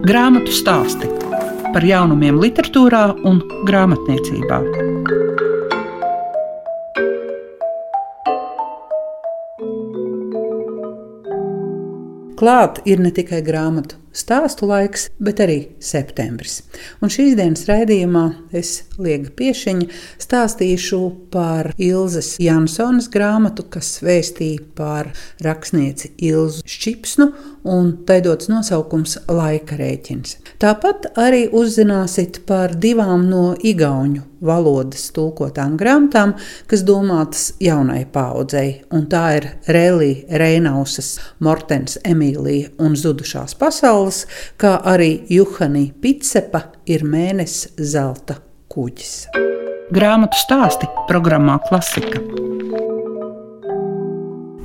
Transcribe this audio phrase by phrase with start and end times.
[0.00, 1.04] Grāmatu stāsti
[1.74, 4.60] par jaunumiem, literatūrā un grāmatniecībā.
[12.40, 16.62] Klāt ir ne tikai grāmatu stāstu laiks, bet arī septembris.
[17.00, 18.24] Un šīs dienas raidījumā
[18.56, 19.88] es, Liega Piešiņa,
[20.20, 21.00] stāstīšu
[21.32, 25.12] par Ilzas Jansonas grāmatu, kas vēstīja par
[25.44, 27.30] rakstnieci Ilzu Šķipsnu,
[27.70, 30.38] un tai dots nosaukums Laika rēķins.
[30.60, 36.34] Tāpat arī uzzināsiet par divām no igauņu valodas tulkotām grāmatām,
[36.70, 41.12] kas domātas jaunai paudzei, un tā ir Rēlija Reinausas,
[41.44, 44.24] Mortens Emīlija un Zudušās pasaules,
[44.60, 48.38] kā arī Juhani Pitsepa ir mēnesis zelta
[48.70, 49.14] kuģis.
[49.90, 52.22] Grāmatu stāsti programmā Klasika.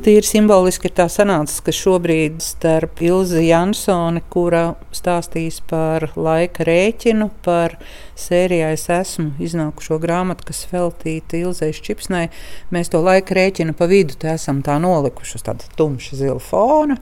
[0.06, 7.32] Tīri simboliski ir tā sanācis, ka šobrīd starp Ilzi Jansoni, kura stāstīs par laika rēķinu,
[7.42, 7.74] par
[8.20, 12.30] sērijā es esmu iznākušo grāmatu, kas veltīta Ilzai Čipsnai,
[12.74, 16.98] mēs to laika rēķinu pa vidu esam tā nolikuši uz tāda tumša zila fona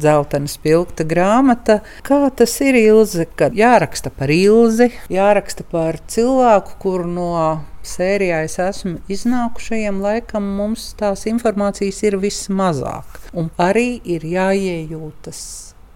[0.00, 1.80] dzeltena spilgta grāmata.
[2.06, 7.34] Kā tas ir Ilze, kad jāraksta par Ilzi, jāraksta par cilvēku, kur no
[7.84, 13.20] sērijā es esmu iznākušajiem, laikam mums tās informācijas ir vismazāk.
[13.36, 15.44] Un arī ir jāiejūtas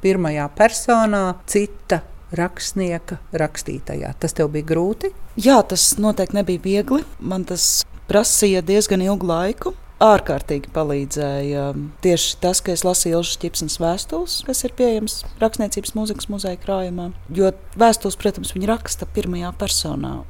[0.03, 2.03] pirmajā personā cita
[2.37, 4.15] rakstnieka rakstītajā.
[4.21, 5.13] Tas tev bija grūti?
[5.41, 7.05] Jā, tas noteikti nebija viegli.
[7.21, 11.65] Man tas prasīja diezgan ilgu laiku ārkārtīgi palīdzēja
[12.05, 17.11] tieši tas, ka es lasīju Ilžas Čipsnas vēstules, kas ir pieejams Rakstniecības mūzikas muzeja krājumā.
[17.35, 20.21] Jo vēstules, protams, viņa raksta pirmajā personā.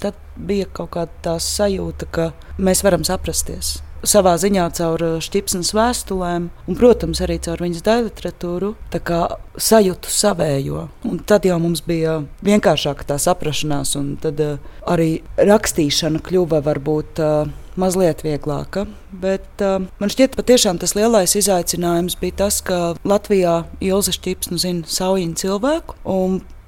[0.00, 3.76] Tad bija kaut kāda tā sajūta, ka mēs varam saprasties.
[4.04, 8.70] Savā ziņā caur Čipsnas vēstulēm, un, protams, arī caur viņas daļu literatūru,
[9.56, 10.86] sajūtu savējo.
[11.08, 14.40] Un tad jau mums bija vienkāršāka tā saprašanās, un tad
[14.84, 15.10] arī
[15.40, 17.22] rakstīšana kļuva varbūt
[17.80, 18.86] mazliet vieglāka.
[19.10, 20.46] Bet uh, man šķiet, ka
[20.82, 25.98] tas lielais izaicinājums bija tas, ka Latvijā Ilza Čipsna zina saujiņu cilvēku.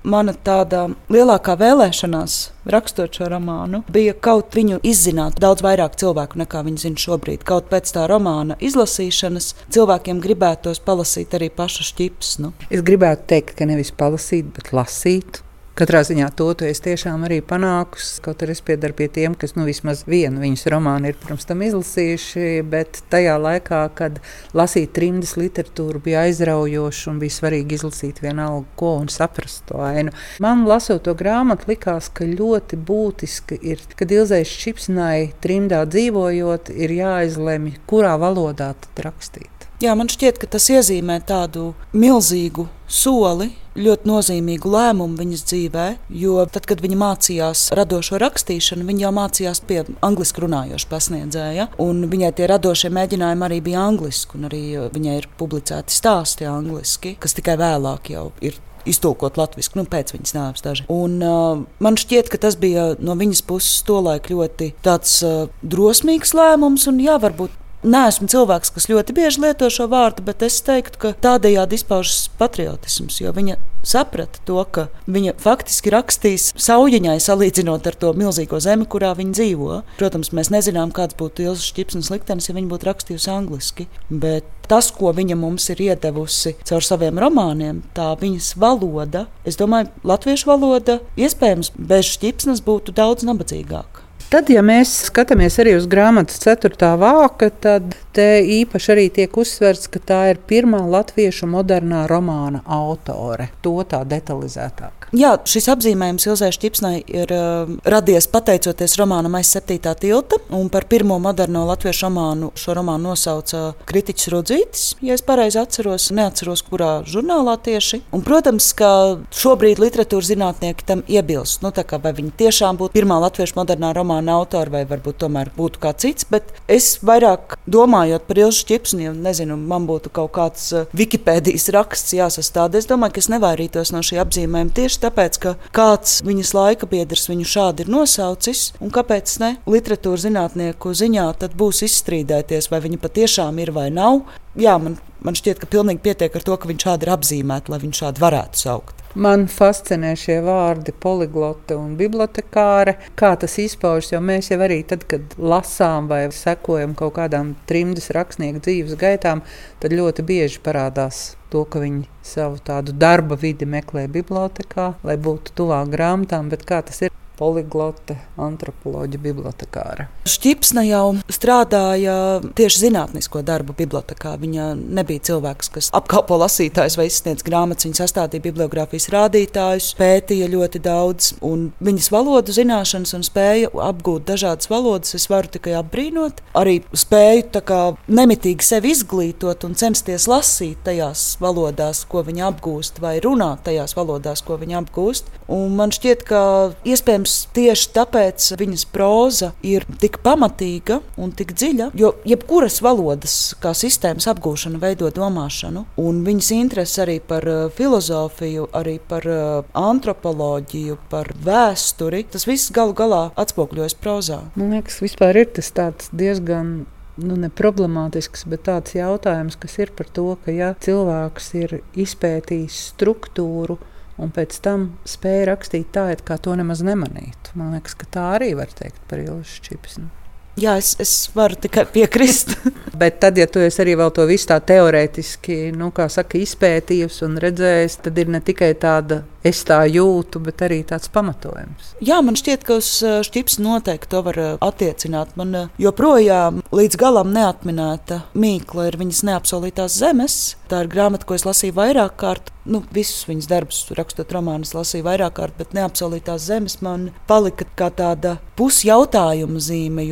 [0.07, 2.35] Mana tāda lielākā vēlēšanās,
[2.71, 7.43] rakstot šo romānu, bija kaut viņu izzināt daudz vairāk cilvēku nekā viņi zina šobrīd.
[7.49, 12.53] Kaut pēc tā romāna izlasīšanas cilvēkiem gribētos palasīt arī pašu šķipsnu.
[12.71, 15.43] Es gribētu teikt, ka nevis palasīt, bet lasīt.
[15.77, 18.23] Katrā ziņā to tu esi tiešām arī panākusi.
[18.25, 21.61] Kaut arī es piedaru pie tiem, kas nu, vismaz vienu viņas romānu ir pirms tam
[21.67, 24.17] izlasījuši, bet tajā laikā, kad
[24.57, 30.15] lasīt trimdas literatūru, bija aizraujoši un bija svarīgi izlasīt vienalga ko un saprast to ainu.
[30.41, 36.97] Man lasot to grāmatu, likās, ka ļoti būtiski ir, kad Ilzais Čipsnai trimdā dzīvojot, ir
[37.03, 39.56] jāizlemj, kurā valodā tad rakstīt.
[39.77, 45.85] Jā, man šķiet, ka tas iezīmē tādu milzīgu soli, ļoti nozīmīgu lēmumu viņas dzīvē.
[46.17, 51.67] Jo tad, kad viņa mācījās radošo rakstīšanu, viņa jau mācījās pie angļuiski runājoša pasniedzēja.
[51.77, 57.13] Viņai tie radošie mēģinājumi arī bija angliski, un arī uh, viņai ir publicēti stāsti angliski,
[57.21, 60.89] kas tikai vēlāk jau ir iztulkot latviešu, nu, pēc viņas nāves daži.
[60.93, 66.33] Un, uh, man šķiet, ka tas bija no viņas puses tolaik ļoti tāds uh, drosmīgs
[66.39, 70.99] lēmums, un jā, varbūt Neesmu cilvēks, kas ļoti bieži lieto šo vārdu, bet es teiktu,
[71.03, 77.99] ka tādējādi izpaužas patriotisms, jo viņa saprata to, ka viņa faktiski rakstīs saujiņai salīdzinot ar
[78.01, 79.81] to milzīgo zemi, kurā viņa dzīvo.
[80.01, 84.89] Protams, mēs nezinām, kāds būtu Ilzas Čipsnas liktenis, ja viņa būtu rakstījusi angliski, bet tas,
[84.95, 90.99] ko viņa mums ir iedevusi caur saviem romāniem, tā viņas valoda, es domāju, latviešu valoda,
[91.21, 94.06] iespējams, bez Čipsnas būtu daudz nabadzīgāka.
[94.27, 96.89] Tad, ja mēs skatāmies arī uz grāmatas 4.
[96.99, 103.53] vāka, tad te īpaši arī tiek uzsverts, ka tā ir pirmā latviešu modernā romāna autore.
[103.63, 105.06] To tā detalizētāk.
[105.17, 110.37] Jā, šis apzīmējums Ilzai Čipsnai ir uh, radies pateicoties romānam aiz septītā tilta.
[110.73, 114.83] Par pirmo moderno latviešu romānu šo romānu nosauca kritiķis Rudzītis.
[115.01, 118.03] Ja es pareizi atceros, neatceros, kurā žurnālā tieši.
[118.13, 118.91] Un, protams, ka
[119.33, 121.65] šobrīd literatūras zinātnieki tam iebilst.
[121.65, 126.05] Nu, vai viņi tiešām būtu pirmā latviešu modernā romāna autora, vai varbūt tomēr būtu kāds
[126.05, 126.29] cits.
[126.29, 131.71] Bet es vairāk domājot par Ilzu Čipsni, ja nezinu, man būtu kaut kāds uh, Wikipēdijas
[131.73, 132.77] raksts jāsastāda.
[132.77, 137.29] Es domāju, ka es nevairītos no šī apzīmējuma tieši tāpēc, ka kāds viņas laika biedrs
[137.31, 139.55] viņu šādi ir nosaucis, un kāpēc ne?
[139.71, 144.25] Literatūras zinātnieku ziņā tad būs izstrīdēties, vai viņa patiešām ir vai nav.
[144.59, 147.83] Jā, man, man šķiet, ka pilnīgi pietiek ar to, ka viņš šādi ir apzīmēts, lai
[147.87, 149.06] viņš šādi varētu saukt.
[149.17, 152.99] Man fascinē šie vārdi poliglote un bibliotekāre.
[153.17, 158.11] Kā tas izpaužas, jo mēs jau arī tad, kad lasām vai sekojam kaut kādām trimdas
[158.13, 159.41] rakstnieku dzīves gaitām,
[159.81, 165.57] tad ļoti bieži parādās to, ka viņi savu tādu darba vidi meklē bibliotekā, lai būtu
[165.63, 170.09] tuvāk grāmatām, bet kā tas ir poliglote, antropoloģija, bibliotekāra.
[170.27, 172.17] Šķipsna jau strādāja
[172.57, 174.35] tieši zinātnisko darbu bibliotekā.
[174.41, 177.87] Viņa nebija cilvēks, kas apkalpo lasītājus vai izsniedz grāmatas.
[177.87, 184.71] Viņa sastādīja bibliogrāfijas rādītājus, pētīja ļoti daudz, un viņas valodu zināšanas un spēja apgūt dažādas
[184.73, 186.43] valodas es varu tikai apbrīnot.
[186.59, 193.17] Arī spēju kā, nemitīgi sevi izglītot un censties lasīt tajās valodās, ko viņa apgūst, vai
[193.25, 195.31] runāt tajās valodās, ko viņa apgūst.
[195.53, 196.41] Un man šķiet, ka
[196.87, 203.57] iespējams Iespējams, tieši tāpēc viņas próza ir tik pamatīga un tik dziļa, jo jebkuras valodas
[203.63, 209.65] kā sistēmas apgūšana veido domāšanu, un viņas interesi arī par uh, filozofiju, arī par uh,
[209.75, 214.45] antropoloģiju, par vēsturi, tas viss galu galā atspoguļojas prozā.
[214.55, 215.73] Man liekas, vispār ir tas
[216.13, 216.87] diezgan
[217.17, 222.81] nu, ne problemātisks, bet tāds jautājums, kas ir par to, ka ja cilvēks ir izpētījis
[222.93, 223.81] struktūru,
[224.21, 227.57] un pēc tam spēja rakstīt tā, it kā to nemaz nemanītu.
[227.59, 230.09] Man liekas, ka tā arī var teikt par Ilšu Čipsnu.
[230.57, 232.55] Jā, es, es varu tikai piekrist.
[233.01, 237.99] Bet tad, ja tu arī vēl to visu tā teorētiski nu, saka, izpētījis un redzējis,
[238.07, 241.95] tad ir ne tikai tāda es tā jūtu, bet arī tāds pamatojums.
[242.05, 242.91] Jā, man šķiet, ka uz
[243.29, 245.35] šķips noteikti to var attiecināt.
[245.39, 250.39] Man joprojām līdz galam neatminēta mīkla ir viņas neapsolītās zemes.
[250.71, 252.53] Tā ir grāmata, ko es lasīju vairāk kārt.
[252.67, 257.93] Nu, visus viņas darbus, rakstot romānus, lasīju vairāk kārt, bet neapsolītās zemes man palika kā
[257.95, 260.09] tāda pusjautājuma zīme.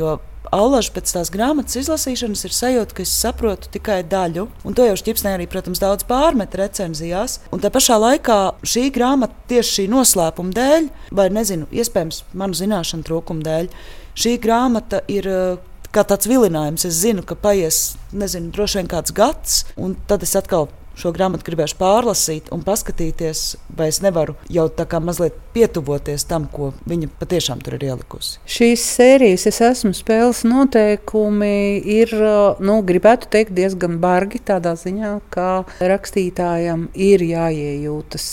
[0.54, 4.46] Allaž pēc tās grāmatas izlasīšanas ir sajūta, ka es saprotu tikai daļu.
[4.62, 7.40] Un to jau Šķipsnē arī, protams, daudz pārmet recenzijās.
[7.50, 13.06] Un tā pašā laikā šī grāmata tieši šī noslēpuma dēļ, vai nezinu, iespējams, manu zināšanu
[13.08, 13.70] trūkuma dēļ,
[14.14, 15.58] šī grāmata ir eh,
[15.90, 16.86] kā tāds vilinājums.
[16.86, 21.46] Es zinu, ka paies, nezinu, droši vien kāds gads, un tad es atkal šo grāmatu
[21.46, 23.44] gribēšu pārlasīt un paskatīties,
[23.76, 28.40] vai es nevaru jau tā kā mazliet pietuvoties tam, ko viņa patiešām tur ir ielikusi.
[28.50, 32.14] Šīs sērijas es esmu spēles noteikumi ir,
[32.64, 38.28] nu, gribētu teikt, diezgan bargi tādā ziņā, ka rakstītājam ir jāiejūtas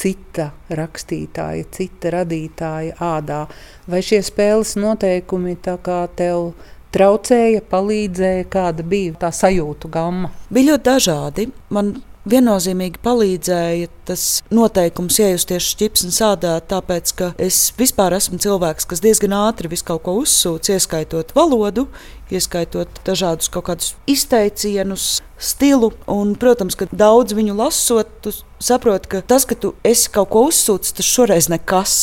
[0.00, 3.44] cita rakstītāja, cita radītāja ādā.
[3.90, 6.54] Vai šie spēles noteikumi tā kā tev
[6.94, 10.32] traucēja, palīdzēja, kāda bija tā sajūtu gama?
[10.50, 11.50] Bija ļoti dažādi.
[11.70, 11.98] Man
[12.28, 19.34] viennozīmīgi palīdzēja tas noteikums iejusties šķipsnes ādā, tāpēc, ka es vispār esmu cilvēks, kas diezgan
[19.38, 21.86] ātri visu kaut ko uzsūc, ieskaitot valodu,
[22.36, 25.90] ieskaitot dažādus kaut kādus izteicienus, stilu.
[26.10, 30.44] Un, protams, ka daudz viņu lasot, tu saproti, ka tas, ka tu esi kaut ko
[30.50, 31.94] uzsūcis, tas šoreiz nekas.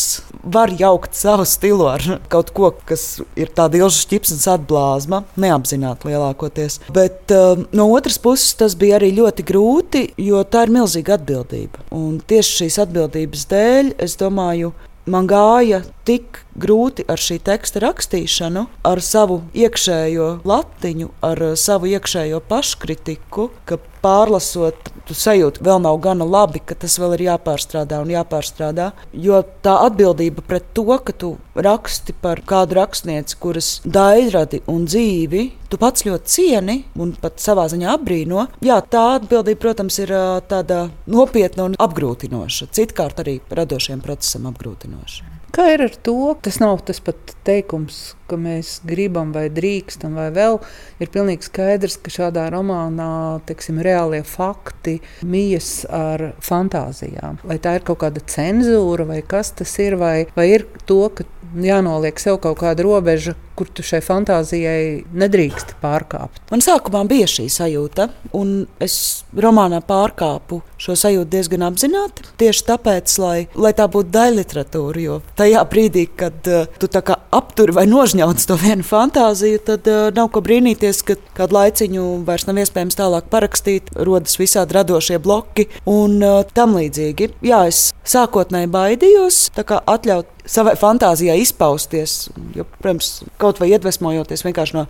[0.47, 6.79] Var jaukt savu stilu ar kaut ko, kas ir tāda ilga ķipsnes atblāzma, neapzināti lielākoties.
[6.93, 11.85] Bet uh, no otras puses tas bija arī ļoti grūti, jo tā ir milzīga atbildība.
[11.95, 14.73] Un tieši šīs atbildības dēļ es domāju,
[15.07, 22.41] man gāja tik grūti ar šī teksta rakstīšanu, ar savu iekšējo latiņu, ar savu iekšējo
[22.49, 28.11] paškritiku, ka pārlasot, tu sajūti, vēl nav gana labi, ka tas vēl ir jāpārstrādā un
[28.13, 28.91] jāpārstrādā.
[29.13, 35.45] Jo tā atbildība pret to, ka tu raksti par kādu rakstnieci, kuras daļradi un dzīvi
[35.67, 40.13] tu pats ļoti cieni un pat savā ziņā apbrīno, jā, tā atbildība, protams, ir
[40.51, 42.71] tāda nopietna un apgrūtinoša.
[42.77, 45.36] Citkārt arī radošiem procesam apgrūtinoša.
[45.55, 46.35] Kā ir ar to?
[46.43, 50.59] Tas nav tas pat teikums, ka mēs gribam vai drīkstam, vai vēl
[51.01, 57.39] ir pilnīgi skaidrs, ka šādā romānā teiksim, reālie fakti mijas ar fantāzijām.
[57.47, 61.25] Vai tā ir kaut kāda cenzūra, vai kas tas ir, vai, vai ir to, ka
[61.63, 66.43] jānoliek sev kaut kāda robeža, kur tu šai fantāzijai nedrīkst pārkāpt.
[66.51, 72.25] Man sākumā bija šī sajūta, un es romānā pārkāpu šo sajūtu diezgan apzināti.
[72.37, 76.89] Tieši tāpēc, lai, lai tā būtu daļa literatūra, jo tajā brīdī, kad uh, tu
[77.37, 82.47] apturi vai nožņauc to vienu fantāziju, tad uh, nav ko brīnīties, ka kādu laiciņu vairs
[82.49, 87.33] nav iespējams tālāk parakstīt, rodas visādi radošie bloki un uh, tam līdzīgi.
[87.47, 94.85] Jā, es sākotnēji baidījos atļaut savai fantāzijai izpausties, jo, protams, kaut vai iedvesmojoties vienkārši no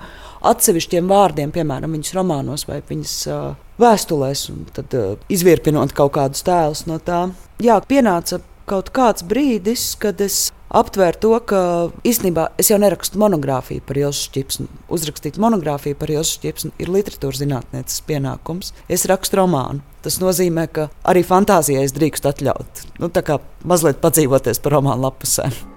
[0.50, 3.48] atsevišķiem vārdiem, piemēram, viņas romānos vai viņas uh,
[3.82, 7.28] vēstulēs, un tad uh, izvirpinot kaut kādus tēlus no tā.
[7.64, 11.60] Jā, pienāca kaut kāds brīdis, kad es aptvērt to, ka
[12.08, 14.68] īstenībā es jau nerakstu monogrāfiju par Ilsu Čipsnu.
[14.92, 18.74] Uzrakstīt monogrāfiju par Ilsu Čipsnu ir literatūras zinātnētas pienākums.
[18.92, 19.86] Es rakstu romānu.
[20.04, 22.86] Tas nozīmē, ka arī fantāzijai es drīkstu atļaut.
[23.00, 25.77] Nu, tā kā mazliet padzīvoties par romānu lapusēm.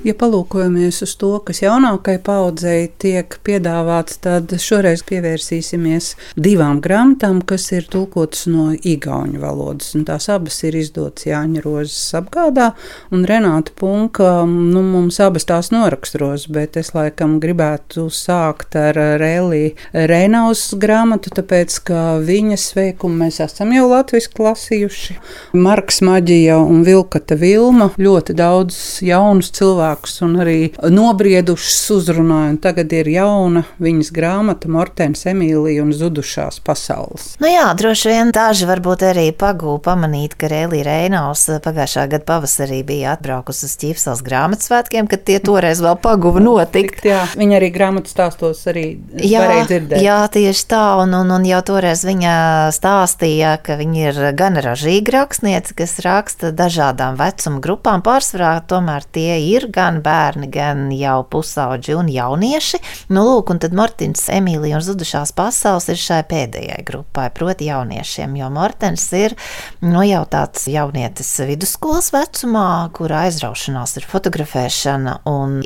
[0.01, 6.07] Ja palūkojamies uz to, kas jaunākai paudzei tiek piedāvāts, tad šoreiz pievērsīsimies
[6.41, 9.91] divām grāmatām, kas ir tulkotas no igauņu valodas.
[9.93, 12.71] Un tās abas ir izdotas Jāņa Rozes apgādā,
[13.13, 19.75] un Renāta Punka nu, mums abas tās noraksturos, bet es laikam gribētu sākt ar Rēlī
[19.93, 25.19] Reinaus grāmatu, tāpēc, ka viņas veikumu mēs esam jau latviski lasījuši.
[25.61, 32.57] Marks Maģija un Vilkata Vilma ļoti daudz jaunus cilvēkus cilvēkus un arī nobriedušas uzrunāja.
[32.61, 37.35] Tagad ir jauna viņas grāmata Mortens Emīlija un Zudušās pasaules.
[37.41, 42.83] Nu jā, droši vien daži varbūt arī pagūda pamanīt, ka Rēlī Reinaus pagājušā gada pavasarī
[42.83, 47.03] bija atbraukusi uz Ķīpsels grāmatsvētkiem, kad tie toreiz vēl paguva notikt.
[47.05, 48.85] Jā, viņa arī grāmatas stāstos arī
[49.17, 50.05] jā, varēja dzirdēt.
[50.05, 52.35] Jā, tieši tā, un, un, un jau toreiz viņa
[52.75, 59.39] stāstīja, ka viņa ir gan ražīga rakstniece, kas raksta dažādām vecuma grupām, pārsvarā tomēr tie
[59.49, 62.79] ir gan gan bērni, gan jau pusauģi un jaunieši.
[63.13, 68.35] Nu, lūk, un tad Mortins, Emīlija un Zudušās pasaules ir šai pēdējai grupai, proti jauniešiem,
[68.37, 69.35] jo Mortens ir
[69.83, 75.17] nu, jau tāds jaunietis vidusskolas vecumā, kura aizraušanās ir fotografēšana,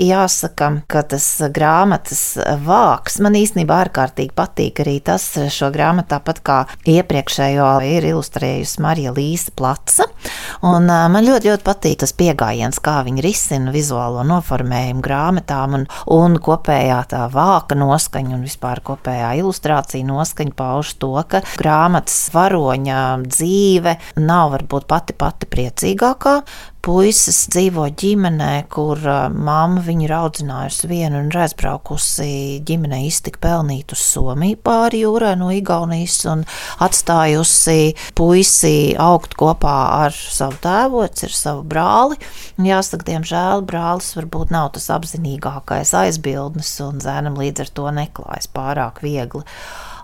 [0.01, 2.23] jāsaka, ka tas grāmatas
[2.65, 6.59] vāks man īstenībā ārkārtīgi patīk arī tas šo grāmatu, tāpat kā
[6.95, 10.07] iepriekšējo ir ilustrējusi Marija Līsa Placa,
[10.65, 15.85] un man ļoti, ļoti patīk tas pieejams, kā viņa risina vizuāli vizuālo noformējumu grāmatām un,
[16.13, 23.25] un kopējā tā vāka noskaņa un vispār kopējā ilustrācija noskaņa pauž to, ka grāmatas varoņa
[23.25, 26.35] dzīve nav varbūt pati pati priecīgākā,
[26.85, 28.99] puisis dzīvo ģimenē, kur
[29.33, 32.27] mamma viņu audzinājusi vienu un ir aizbraukusi
[32.67, 36.43] ģimenei iztikt pelnīt uz Somiju pāri jūrai no Igaunijas un
[36.85, 39.75] atstājusi puisi augt kopā
[40.05, 42.19] ar savu tēvoci, ar savu brāli.
[42.59, 48.51] Un jāsaka, diemžēl brālis varbūt nav tas apzinīgākais aizbildnis un zēnam līdz ar to neklājas
[48.53, 49.41] pārāk viegli.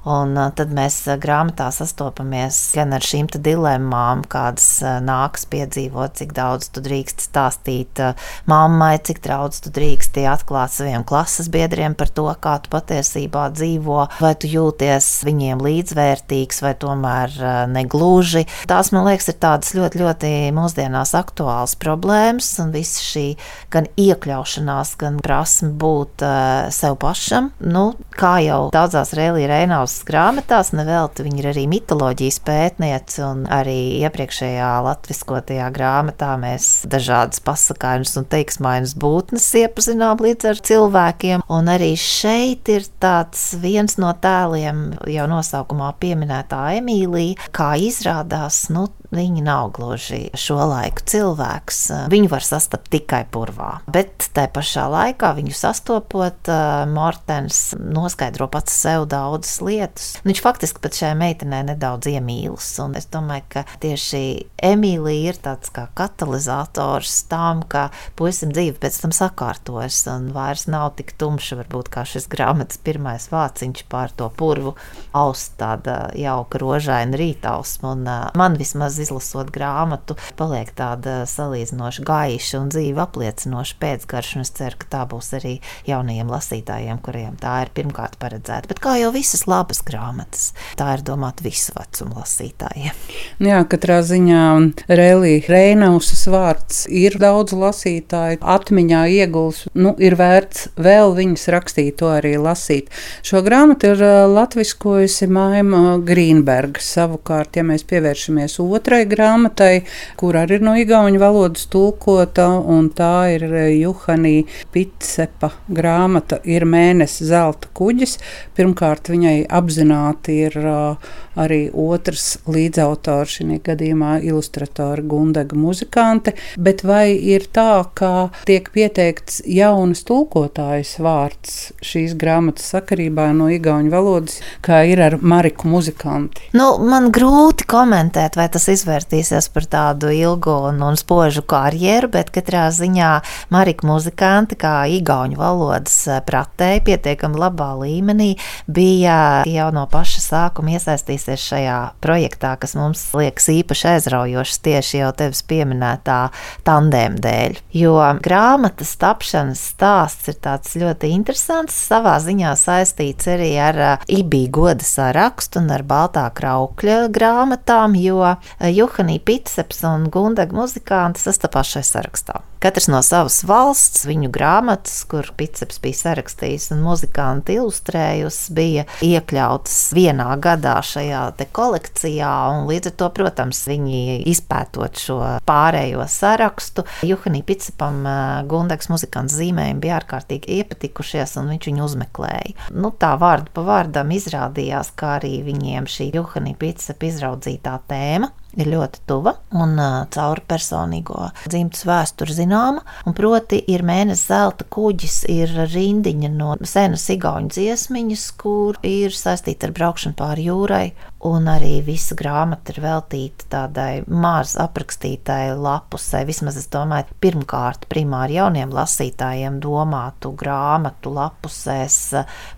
[0.01, 6.81] Un tad mēs grāmatā sastopamies gan ar šīm dilemmām, kādas nāks piedzīvot, cik daudz tu
[6.81, 8.01] drīkst stāstīt
[8.49, 13.99] mammai, cik daudz tu drīkst atklāt saviem klases biedriem par to, kā tu patiesībā dzīvo,
[14.23, 17.37] vai tu jūties viņiem līdzvērtīgs, vai tomēr
[17.69, 18.47] negluži.
[18.71, 23.27] Tās, man liekas, ir tādas ļoti, ļoti mūsdienās aktuālas problēmas, un viss šī
[23.73, 30.07] gan iekļaušanās, gan prasme būt uh, sev pašam, nu, kā jau daudzās Rēlī Reinaus savās
[30.07, 38.15] grāmatās, nevelti viņa ir arī mitoloģijas pētniece, un arī iepriekšējā latviskotajā grāmatā mēs dažādas pasakājumus
[38.17, 44.97] un teiksmainas būtnes iepazinām līdz ar cilvēkiem, un arī šeit ir tāds viens no tēliem
[45.07, 51.79] jau nosaukumā pieminētā Emīlija, kā izrādās, nu, Viņi nav gluži šo laiku cilvēks.
[52.11, 53.81] Viņu var sastapt tikai purvā.
[53.91, 56.51] Bet tai pašā laikā viņu sastopot,
[56.91, 60.05] Mortens noskaidro pats sev daudzas lietas.
[60.23, 62.69] Viņš faktiski pat šai meitenei nedaudz iemīlas.
[62.83, 64.21] Un es domāju, ka tieši
[64.63, 70.93] Emīlija ir tāds kā katalizators tam, ka puisim dzīve pēc tam sakārtojas un vairs nav
[71.01, 74.77] tik tumša, varbūt kā šis grāmatas pirmais vāciņš pār to purvu
[75.11, 77.91] aust tāda jauka rožaina rītausma.
[77.91, 78.07] Un
[78.39, 84.41] man vismaz izlasot grāmatu, paliek tāda salīdzinoši gaiša un dzīve apliecinoša pēcgarša.
[84.41, 85.57] Es ceru, ka tā būs arī
[85.89, 88.69] jaunajiem lasītājiem, kuriem tā ir pirmkārt paredzēta.
[88.71, 92.97] Bet kā jau visas labas grāmatas, tā ir domāta visu vecumu lasītājiem.
[93.41, 94.45] Jā, katrā ziņā
[94.89, 99.63] Rēlija Reinausas vārds ir daudz lasītāju atmiņā ieguls.
[99.77, 102.91] Nu, ir vērts vēl viņas rakstīt, to arī lasīt.
[103.25, 106.81] Šo grāmatu ir latviskojusi Maima Grīnberga.
[106.83, 109.85] Savukārt, ja mēs pievēršamies otrai otrai grāmatai,
[110.19, 114.43] kur arī ir no igauņu valodas tulkota, un tā ir eh, Juhanī
[114.73, 118.17] Pitsepa grāmata Ir mēnesis zelta kuģis.
[118.57, 127.13] Pirmkārt, viņai apzināti ir uh, arī otrs līdzautors, šī gadījumā ilustratora Gundega muzikante, bet vai
[127.15, 134.83] ir tā, ka tiek pieteikts jaunas tulkotājas vārds šīs grāmatas sakarībā no igauņu valodas, kā
[134.89, 136.51] ir ar Mariku muzikanti?
[136.57, 142.31] Nu, man grūti komentēt, vai tas izvērtīsies par tādu ilgu un, un spožu karjeru, bet
[142.35, 143.11] katrā ziņā
[143.53, 145.97] Marika muzikanti, kā igauņu valodas
[146.27, 148.33] pratēji, pietiekami labā līmenī,
[148.67, 150.75] bija jau no paša sākuma
[151.21, 156.31] iesaistīsies šajā projektā, kas mums liekas īpaši aizraujošs tieši jau tevis pieminētā
[156.65, 157.57] tandēma dēļ.
[157.73, 164.85] Jo grāmatas tapšanas stāsts ir tāds ļoti interesants, savā ziņā saistīts arī ar IBI goda
[164.85, 172.50] sarakstu un ar Baltā kraukļa grāmatām, jo Juhanī Pitseps un Gundaga muzikanti sastapās šai sarakstā.
[172.61, 179.77] Katrs no savas valsts, viņu grāmatas, kur Pitseps bija sarakstījis un muzikanti ilustrējusi, bija iekļautas
[179.97, 181.23] vienā gadā šajā
[181.57, 182.29] kolekcijā.
[182.69, 185.17] Līdz ar to, protams, viņi izpētot šo
[185.49, 188.05] pārējo sarakstu, Juhanī Pitsepam
[188.51, 192.69] Gundags muzikants zīmējumi bija ārkārtīgi iepatikušies un viņš viņu uzmeklēja.
[192.77, 198.71] Nu, tā vārdu pa vārdam izrādījās, ka arī viņiem šī Juhanī Pitsepa izraudzītā tēma ir
[198.71, 199.75] ļoti tuva un
[200.11, 202.83] caur personīgo dzimtas vēsturi zināma.
[203.07, 209.69] Un proti, ir mēnesis zelta kuģis, ir rindiņa no senas igauņu dziesmiņas, kur ir saistīta
[209.69, 210.85] ar braukšanu pāri jūrai.
[211.21, 216.23] Un arī visa grāmata ir veltīta tādai maz aprakstītai lapusē.
[216.25, 221.97] Vismaz es domāju, pirmkārt, primāri jauniem lasītājiem domātu grāmatu lapusēs.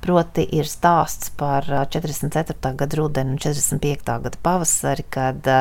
[0.05, 2.71] Proti, ir stāsts par 44.
[2.79, 4.15] gada rudeni un 45.
[4.29, 5.51] gada pavasari, kad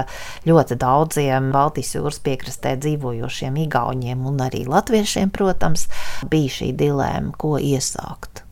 [0.47, 5.88] ļoti daudziem Baltijas jūras piekrastē dzīvojošiem igauņiem un arī latviešiem, protams,
[6.30, 8.44] bija šī dilēma, ko iesākt.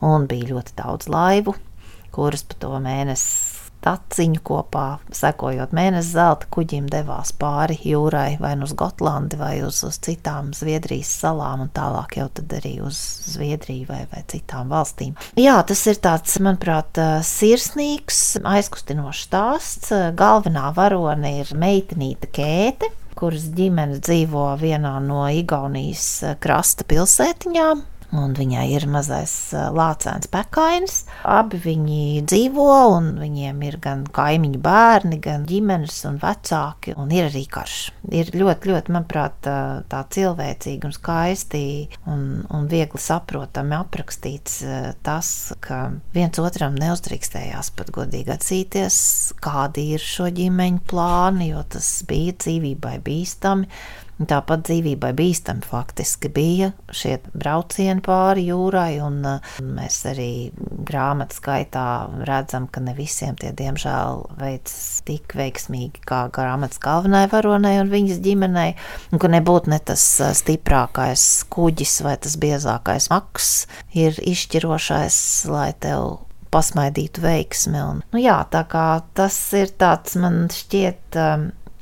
[0.00, 1.58] Un bija ļoti daudz laivu,
[2.14, 3.47] kuras pa to mēnesi
[3.84, 9.80] taciņu kopā, sekojot mēnesi zelta kuģim, devās pāri jūrai, vai nu uz Gotlandi, vai uz,
[9.86, 12.98] uz citām Zviedrijas salām, un tālāk jau arī uz
[13.32, 15.16] Zviedriju vai, vai citām valstīm.
[15.38, 19.92] Jā, tas ir tāds, manuprāt, sirsnīgs, aizkustinošs stāsts.
[20.18, 27.82] Galvenā varone ir meitenīte Kēte kuras ģimene dzīvo vienā no Igaunijas krasta pilsētiņām,
[28.16, 31.02] un viņai ir mazais lācēns pekainis.
[31.28, 37.28] Abi viņi dzīvo, un viņiem ir gan kaimiņu bērni, gan ģimenes un vecāki, un ir
[37.28, 37.76] arī karš.
[38.08, 39.50] Ir ļoti, ļoti, manuprāt,
[39.92, 41.62] tā cilvēcīgi un skaisti
[42.08, 42.24] un,
[42.54, 44.62] un viegli saprotami aprakstīts
[45.04, 45.32] tas,
[45.64, 45.84] ka
[46.16, 48.98] viens otram neuzdrīkstējās pat godīgi atzīties,
[49.44, 53.68] kādi ir šo ģimeņu plāni, jo tas bija dzīvībai bīstami.
[54.18, 59.20] Tāpat dzīvībai bīstami faktiski bija šie braucieni pāri jūrai, un
[59.62, 60.50] mēs arī
[60.88, 61.84] grāmatas gaitā
[62.26, 68.22] redzam, ka ne visiem tie diemžēl veicas tik veiksmīgi kā grāmatas galvenai varonai un viņas
[68.24, 68.74] ģimenei,
[69.12, 70.04] un ka nebūtu ne tas
[70.42, 73.52] stiprākais kuģis vai tas biezākais maks
[73.94, 75.20] ir izšķirošais,
[75.52, 77.78] lai tev pasmaidītu veiksmi.
[77.78, 81.18] Un, nu jā, tā kā tas ir tāds man šķiet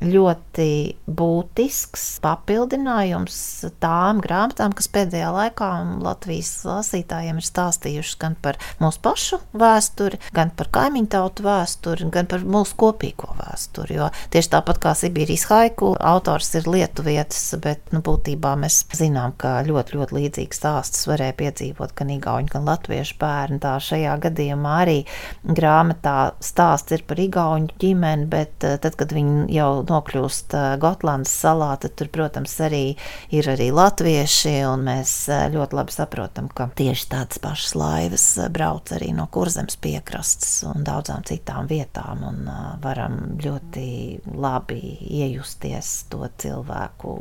[0.05, 3.39] ļoti būtisks papildinājums
[3.81, 5.71] tām grāmatām, kas pēdējā laikā
[6.05, 12.29] Latvijas lasītājiem ir stāstījušas gan par mūsu pašu vēsturi, gan par kaimiņu tautu vēsturi, gan
[12.29, 13.97] par mūsu kopīgo vēsturi.
[13.97, 19.59] Jo tieši tāpat kā Sibīrijas haiku, autors ir lietuvietis, bet nu, būtībā mēs zinām, ka
[19.67, 23.61] ļoti, ļoti līdzīgs stāsts varēja piedzīvot gan igauņu, gan latviešu bērni.
[23.65, 24.99] Tā šajā gadījumā arī
[25.47, 31.73] grāmatā stāsts ir par igauņu ģimeni, bet eh, tad, kad viņi jau nokļūst Gotlandes salā,
[31.81, 32.85] tad tur, protams, arī
[33.35, 35.15] ir arī latvieši, un mēs
[35.55, 41.25] ļoti labi saprotam, ka tieši tādas pašas laivas brauc arī no kurzemes piekrastes un daudzām
[41.27, 42.51] citām vietām, un
[42.83, 43.87] varam ļoti
[44.37, 44.81] labi
[45.21, 47.17] iejusties to cilvēku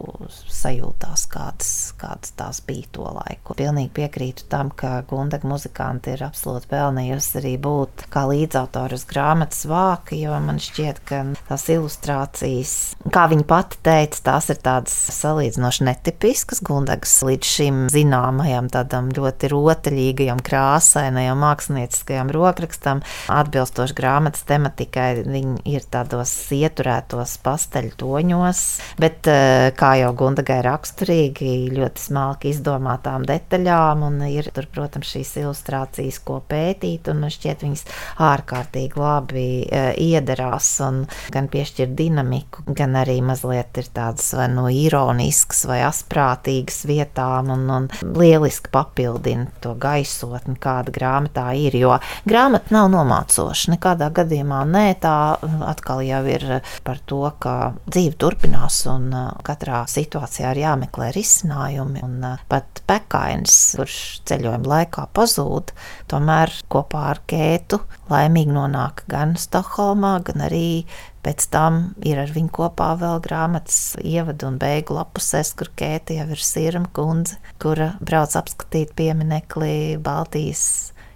[0.51, 3.55] sajūtās, kādas, kādas tās bija to laiku.
[3.57, 10.15] Pilnīgi piekrītu tam, ka Gundaga muzikanti ir absolūti pelnījusi arī būt kā līdzautoras grāmatas vāka,
[10.17, 12.95] jo man šķiet, ka tās ilustrācijas fotografijas.
[13.13, 19.49] Kā viņa pati teica, tās ir tādas salīdzinoši netipiskas Gundagas līdz šim zināmajam, tādam ļoti
[19.51, 23.03] rotaļīgajam, krāsainajam, mākslinieckajam rokrakstam.
[23.29, 28.63] Atbilstoši grāmatas tematikai, viņi ir tādos ieturētos pasteļu toņos,
[28.97, 35.35] bet eh, kā jau Gundagai raksturīgi, ļoti smalki izdomātām detaļām, un ir tur, protams, šīs
[35.43, 37.85] ilustrācijas, ko pētīt, un man šķiet viņas
[38.33, 44.47] ārkārtīgi labi eh, iederās un gan piešķir dinamiku dinamiku, gan arī mazliet ir tādas vai
[44.49, 51.75] no ironiskas vai asprātīgas vietām, un, un lieliski papildina to gaisotni, kāda grāmatā ir.
[51.75, 58.15] Jo grāmata nav nomācoša, nekādā gadījumā nē, tā atkal jau ir par to, ka dzīve
[58.17, 62.03] turpinās un uh, katrā situācijā ir jāmeklē risinājumi.
[62.05, 65.73] Un uh, pat pekainis, kurš ceļojuma laikā pazūd,
[66.11, 67.79] tomēr kopā ar Kētu
[68.11, 70.85] laimīgi nonāk gan Stokholmā, gan arī
[71.25, 76.27] Pēc tam ir ar viņu kopā vēl grāmatas ievadu un beigu lapusēs, kur Kēta jau
[76.35, 80.65] ir Sirma kundze, kura brauc apskatīt pieminekli Baltijas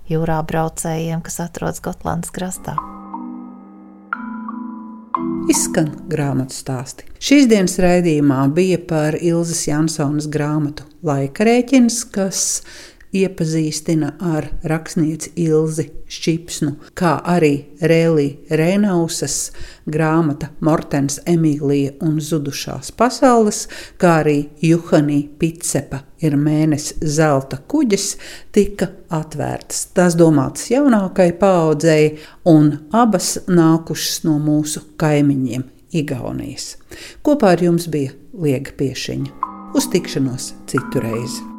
[0.10, 2.80] jūrā braucējiem, kas atrodas Gotlandas krastā
[5.50, 7.08] izskan grāmatu stāsti.
[7.24, 12.43] Šīs dienas raidījumā bija par Ilzas Jansonas grāmatu Laika rēķins, kas
[13.15, 19.52] iepazīstina ar rakstnieci Ilzi Šķipsnu, kā arī Rēlī Reinausas
[19.89, 23.67] grāmata Mortens Emīlija un Zudušās pasaules,
[24.02, 28.15] kā arī Juhanī Pitsepa ir mēnesis zelta kuģis,
[28.56, 29.88] tika atvērtas.
[29.95, 32.17] Tās domātas jaunākai paaudzei,
[32.50, 35.67] un abas nākušas no mūsu kaimiņiem
[36.00, 36.76] Igaunijas.
[37.26, 39.54] Kopā ar jums bija Liega Piešiņa.
[39.78, 41.59] Uz tikšanos citu reizi!